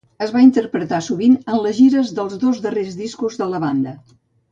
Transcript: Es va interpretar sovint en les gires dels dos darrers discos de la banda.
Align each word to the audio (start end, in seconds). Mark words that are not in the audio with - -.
Es 0.25 0.31
va 0.35 0.39
interpretar 0.43 1.01
sovint 1.07 1.35
en 1.53 1.59
les 1.65 1.75
gires 1.81 2.09
dels 2.21 2.39
dos 2.45 2.63
darrers 2.67 2.97
discos 3.03 3.39
de 3.43 3.49
la 3.53 3.61
banda. 3.67 3.95